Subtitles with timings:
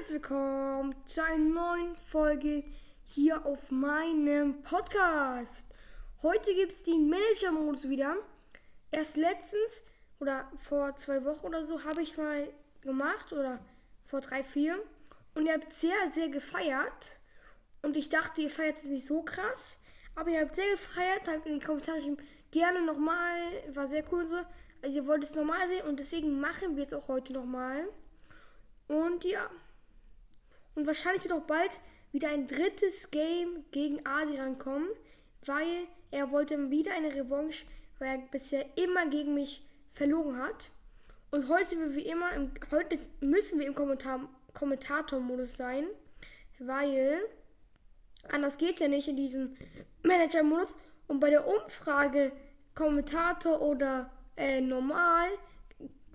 [0.00, 2.64] herzlich willkommen zu einer neuen Folge
[3.04, 5.66] hier auf meinem Podcast.
[6.22, 8.16] Heute gibt es den Manager-Modus wieder.
[8.90, 9.84] Erst letztens
[10.18, 12.48] oder vor zwei Wochen oder so habe ich es mal
[12.80, 13.58] gemacht oder
[14.06, 14.82] vor drei, vier.
[15.34, 17.18] Und ihr habt sehr, sehr gefeiert.
[17.82, 19.76] Und ich dachte, ihr feiert es nicht so krass.
[20.14, 22.00] Aber ihr habt sehr gefeiert, habt in die Kommentare
[22.50, 23.36] gerne nochmal,
[23.74, 24.36] war sehr cool so.
[24.80, 27.86] Also ihr wollt es nochmal sehen und deswegen machen wir es auch heute nochmal.
[28.88, 29.50] Und ja.
[30.74, 31.80] Und wahrscheinlich wird auch bald
[32.12, 34.88] wieder ein drittes Game gegen Adrian kommen,
[35.46, 37.66] weil er wollte wieder eine Revanche,
[37.98, 40.70] weil er bisher immer gegen mich verloren hat.
[41.30, 45.86] Und heute wie immer, im, heute müssen wir im Kommentar, Kommentator-Modus sein,
[46.58, 47.20] weil
[48.28, 49.56] anders geht es ja nicht in diesem
[50.02, 50.76] Manager-Modus.
[51.06, 52.32] Und bei der Umfrage
[52.74, 55.28] Kommentator oder äh, normal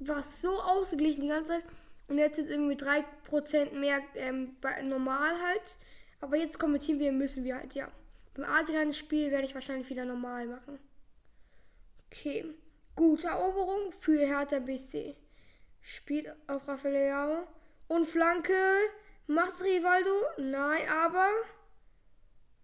[0.00, 1.64] war es so ausgeglichen die ganze Zeit.
[2.08, 5.76] Und jetzt ist irgendwie 3% mehr ähm, normal halt.
[6.20, 7.90] Aber jetzt kommentieren wir, müssen wir halt, ja.
[8.34, 10.78] Beim Adrian-Spiel werde ich wahrscheinlich wieder normal machen.
[12.06, 12.44] Okay.
[12.96, 15.16] Gute Eroberung für Hertha BC.
[15.80, 17.44] Spielt auf Rafael
[17.88, 18.54] Und Flanke.
[19.26, 20.10] Macht Rivaldo?
[20.38, 21.28] Nein, aber.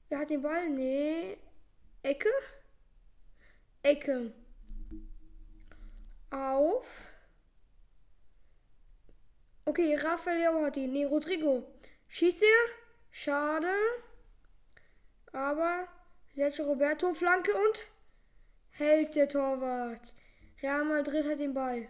[0.08, 0.68] Wer hat den Ball?
[0.68, 1.38] Nee.
[2.02, 2.28] Ecke?
[3.82, 4.32] Ecke.
[6.30, 6.86] Auf.
[9.70, 10.90] Okay, Rafael hat ihn.
[10.90, 11.64] Nee, Rodrigo.
[12.08, 12.62] Schießt er?
[13.12, 13.72] Schade.
[15.32, 15.86] Aber
[16.34, 17.82] Sergio Roberto Flanke und
[18.70, 20.16] hält der Torwart.
[20.60, 21.86] Real Madrid hat den Ball.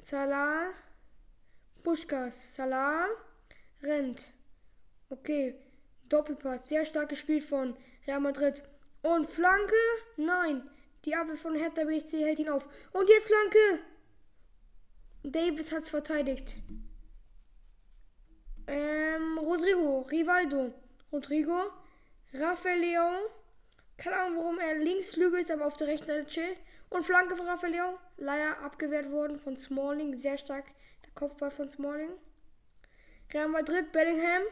[0.00, 0.70] Salah.
[1.82, 2.56] Buschkas.
[2.56, 3.06] Salah
[3.82, 4.32] rennt.
[5.10, 5.54] Okay.
[6.08, 6.70] Doppelpass.
[6.70, 8.62] Sehr stark gespielt von Real Madrid.
[9.02, 9.74] Und Flanke?
[10.16, 10.70] Nein.
[11.04, 12.66] Die Abwehr von Hertha BSC hält ihn auf.
[12.92, 13.84] Und jetzt Flanke.
[15.24, 16.54] Davis hat's verteidigt.
[18.66, 20.74] Ähm, Rodrigo, Rivaldo.
[21.10, 21.70] Rodrigo,
[22.34, 23.22] Rafael Leon.
[23.96, 26.58] Keine Ahnung, warum er links Flügel ist, aber auf der rechten Seite chillt.
[26.90, 27.94] Und Flanke von Rafael Leon.
[28.18, 30.18] Leider abgewehrt worden von Smalling.
[30.18, 30.66] Sehr stark.
[31.04, 32.12] Der Kopfball von Smalling.
[33.32, 34.42] Real Madrid, Bellingham.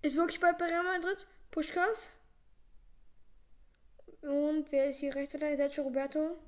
[0.00, 1.26] Ist wirklich bald bei Real Madrid.
[1.50, 2.10] Pushkas.
[4.22, 5.38] Und wer ist hier rechts?
[5.38, 6.38] Sergio Roberto.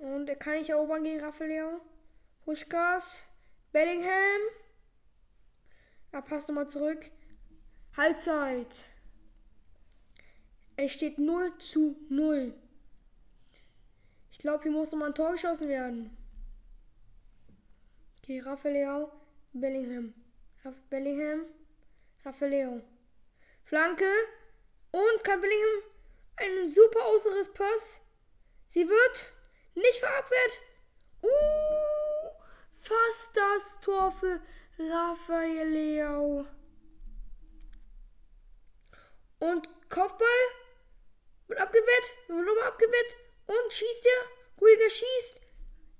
[0.00, 1.80] Und er kann nicht erobern gegen Rafael.
[2.44, 3.24] Pushkas.
[3.72, 4.40] Bellingham.
[6.12, 7.10] Er passt nochmal zurück.
[7.96, 8.84] Halbzeit.
[10.76, 12.54] Es steht 0 zu 0.
[14.30, 16.16] Ich glaube, hier muss nochmal ein Tor geschossen werden.
[18.18, 19.08] Okay, Rafael.
[19.52, 20.14] Bellingham.
[20.64, 21.46] Raff Bellingham.
[22.24, 22.84] Rafael.
[23.64, 24.10] Flanke.
[24.92, 25.82] Und kann Bellingham
[26.36, 28.00] einen super außeres Pass.
[28.68, 29.26] Sie wird
[29.78, 30.60] nicht verabwehrt.
[31.22, 32.30] Uh,
[32.80, 34.40] fast das Tor für
[34.78, 36.46] Rafael Leao.
[39.40, 40.28] Und Kopfball
[41.46, 44.60] wird abgewehrt, wird nochmal abgewehrt und schießt er.
[44.60, 45.40] Rüdiger schießt.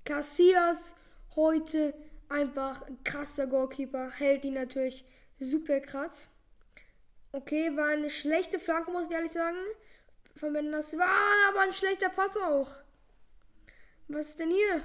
[0.05, 0.95] Cassias
[1.35, 1.93] heute
[2.29, 5.05] einfach ein krasser Goalkeeper, hält ihn natürlich
[5.39, 6.27] super krass.
[7.31, 9.57] Okay, war eine schlechte Flanke, muss ich ehrlich sagen.
[10.35, 12.71] Von Mendes war aber ein schlechter Pass auch.
[14.11, 14.83] Was ist denn hier?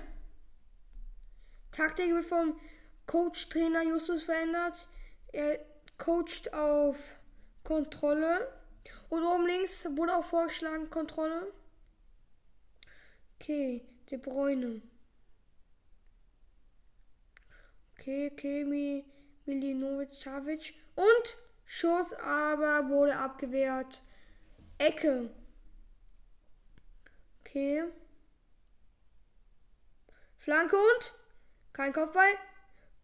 [1.73, 2.61] Taktik wird vom
[3.07, 4.87] Coach-Trainer Justus verändert.
[5.33, 5.59] Er
[5.97, 6.97] coacht auf
[7.65, 8.53] Kontrolle.
[9.09, 11.53] Und oben links wurde auch vorgeschlagen Kontrolle.
[13.41, 14.83] Okay, De Bruyne.
[17.93, 19.07] Okay, Kemi,
[19.47, 20.75] Milinovic, Savic.
[20.97, 24.03] Und Schuss aber wurde abgewehrt.
[24.77, 25.31] Ecke.
[27.41, 27.85] Okay.
[30.45, 31.19] Flanke und
[31.73, 32.35] kein Kopfball.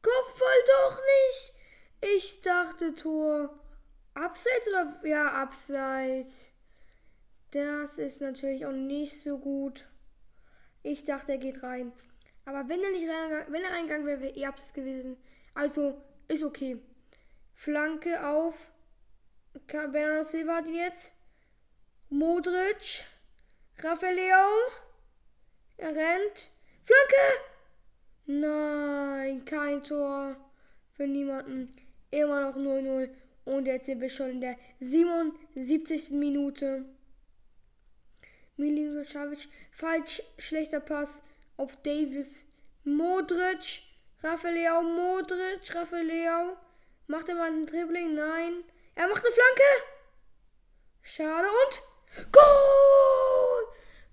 [0.02, 1.54] Kopfball doch nicht.
[2.14, 3.58] Ich dachte Tor.
[4.12, 6.52] Abseits oder ja, abseits.
[7.52, 9.86] Das ist natürlich auch nicht so gut.
[10.82, 11.92] Ich dachte, er geht rein.
[12.44, 15.16] Aber wenn er nicht reingegangen, wenn er reingegangen wäre, wäre eh abseits gewesen.
[15.54, 15.98] Also
[16.28, 16.78] ist okay.
[17.54, 18.70] Flanke auf
[19.66, 21.14] Bernardo Silva hat jetzt.
[22.10, 23.06] Modric.
[23.78, 24.18] Rafael
[25.78, 26.50] Er rennt.
[26.90, 27.40] Flanke!
[28.26, 30.34] Nein, kein Tor
[30.96, 31.70] für niemanden.
[32.10, 33.10] Immer noch 0-0.
[33.44, 36.10] Und jetzt sind wir schon in der 77.
[36.10, 36.84] Minute.
[38.56, 41.22] Milinkovic, falsch, schlechter Pass
[41.56, 42.42] auf Davis.
[42.82, 43.82] Modric,
[44.24, 46.56] Rafael Modric, Rafael
[47.06, 48.14] Macht er mal ein Dribbling?
[48.14, 48.64] Nein.
[48.96, 49.62] Er macht eine Flanke.
[51.02, 51.46] Schade.
[51.46, 53.64] Und Goal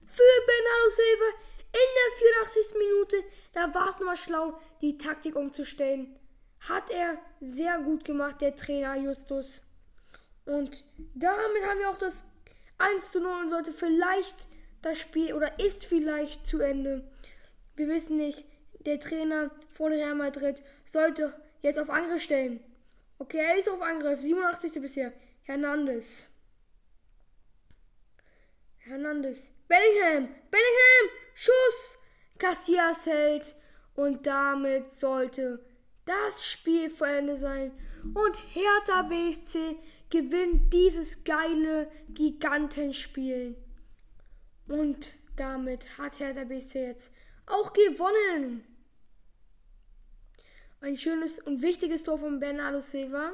[0.06, 2.78] für Bernardo Silva in der 84.
[2.78, 3.24] Minute,
[3.54, 6.16] da war es nochmal schlau, die Taktik umzustellen.
[6.62, 9.62] Hat er sehr gut gemacht, der Trainer Justus.
[10.46, 12.26] Und damit haben wir auch das
[12.78, 14.48] 1 zu 0 und sollte vielleicht
[14.82, 17.10] das Spiel oder ist vielleicht zu Ende.
[17.76, 18.46] Wir wissen nicht,
[18.86, 22.64] der Trainer von Real Madrid sollte jetzt auf Angriff stellen.
[23.20, 24.22] Okay, er ist auf Angriff.
[24.22, 24.82] 87.
[24.82, 25.12] bisher.
[25.44, 26.28] Hernandez.
[28.88, 29.52] Hernandez.
[29.68, 30.30] Bellingham.
[30.50, 31.10] Bellingham.
[31.34, 31.98] Schuss.
[32.38, 33.56] Cassias hält.
[33.96, 35.66] Und damit sollte
[36.06, 37.72] das Spiel vor Ende sein.
[38.04, 39.76] Und Hertha BSC
[40.10, 43.56] gewinnt dieses geile Gigantenspiel.
[44.68, 47.14] Und damit hat Hertha BSC jetzt
[47.46, 48.64] auch gewonnen.
[50.80, 53.32] Ein schönes und wichtiges Tor von Bernardo Silva.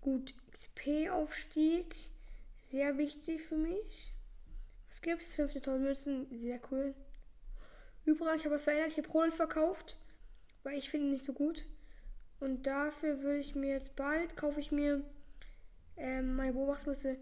[0.00, 1.94] Gut, XP-Aufstieg.
[2.74, 4.12] Sehr wichtig für mich.
[4.88, 5.38] Was gibt's?
[5.38, 6.26] 50.000 Münzen.
[6.36, 6.92] Sehr cool.
[8.04, 8.90] Übrigens, ich habe verändert.
[8.90, 9.96] Ich habe Roland verkauft.
[10.64, 11.66] Weil ich finde nicht so gut.
[12.40, 15.04] Und dafür würde ich mir jetzt bald, kaufe ich mir
[15.96, 17.16] ähm, meine Beobachtungsliste.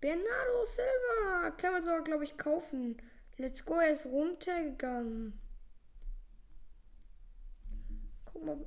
[0.00, 1.52] Bernardo Silva.
[1.52, 3.00] Kann man sogar, glaube ich, kaufen.
[3.36, 5.38] Let's go, er ist runtergegangen.
[8.24, 8.58] Guck mal.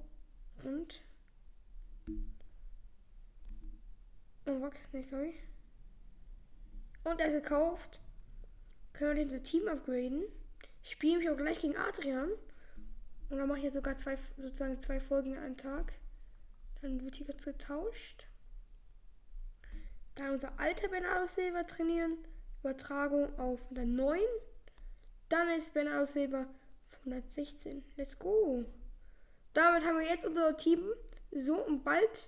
[0.63, 1.01] Und?
[4.47, 4.75] Oh, fuck.
[4.94, 5.33] Nee, sorry.
[7.03, 7.99] Und er ist gekauft.
[8.93, 10.23] Können wir unser Team upgraden.
[10.83, 12.29] Spiele mich auch gleich gegen Adrian.
[13.29, 15.93] Und dann mache ich jetzt sogar zwei, sozusagen zwei Folgen an einem Tag.
[16.81, 18.25] Dann wird hier kurz getauscht.
[20.15, 22.17] Dann unser alter Bernardo Silva trainieren.
[22.61, 24.19] Übertragung auf 109.
[25.29, 26.45] Dann ist Bernardo Silva
[27.05, 27.83] 116.
[27.95, 28.65] Let's go.
[29.53, 30.83] Damit haben wir jetzt unser Team.
[31.31, 32.27] So, und bald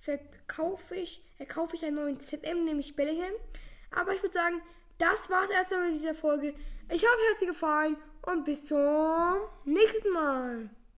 [0.00, 3.34] verkaufe ich, verkaufe ich einen neuen ZM, nämlich Bellingham.
[3.94, 4.62] Aber ich würde sagen,
[4.98, 6.54] das war es erstmal mit dieser Folge.
[6.88, 7.96] Ich hoffe, es hat dir gefallen
[8.26, 10.70] und bis zum nächsten Mal.